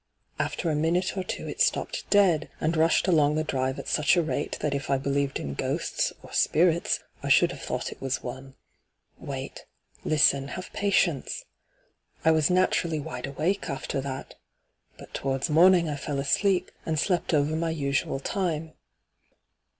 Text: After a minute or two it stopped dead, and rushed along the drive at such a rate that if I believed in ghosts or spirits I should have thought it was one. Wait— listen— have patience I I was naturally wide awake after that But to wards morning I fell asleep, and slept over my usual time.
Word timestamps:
After 0.39 0.71
a 0.71 0.75
minute 0.75 1.15
or 1.15 1.23
two 1.23 1.47
it 1.47 1.61
stopped 1.61 2.09
dead, 2.09 2.49
and 2.59 2.75
rushed 2.75 3.07
along 3.07 3.35
the 3.35 3.43
drive 3.43 3.77
at 3.77 3.87
such 3.87 4.15
a 4.17 4.23
rate 4.23 4.57
that 4.59 4.73
if 4.73 4.89
I 4.89 4.97
believed 4.97 5.39
in 5.39 5.53
ghosts 5.53 6.11
or 6.23 6.33
spirits 6.33 7.01
I 7.21 7.29
should 7.29 7.51
have 7.51 7.61
thought 7.61 7.91
it 7.91 8.01
was 8.01 8.23
one. 8.23 8.55
Wait— 9.19 9.63
listen— 10.03 10.47
have 10.57 10.73
patience 10.73 11.45
I 12.25 12.29
I 12.29 12.31
was 12.31 12.49
naturally 12.49 12.99
wide 12.99 13.27
awake 13.27 13.69
after 13.69 14.01
that 14.01 14.33
But 14.97 15.13
to 15.13 15.25
wards 15.27 15.51
morning 15.51 15.87
I 15.87 15.97
fell 15.97 16.17
asleep, 16.17 16.71
and 16.83 16.97
slept 16.97 17.31
over 17.31 17.55
my 17.55 17.69
usual 17.69 18.19
time. 18.19 18.73